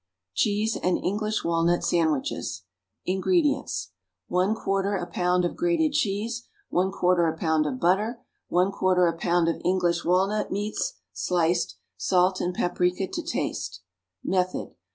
[0.33, 2.63] =Cheese and English Walnut Sandwiches.=
[3.05, 3.91] INGREDIENTS.
[4.31, 6.47] 1/4 a pound of grated cheese.
[6.73, 8.19] 1/4 a pound of butter.
[8.51, 11.77] 1/4 a pound of English walnut meats, sliced.
[11.97, 13.81] Salt and paprica to taste.
[14.27, 14.73] _Method.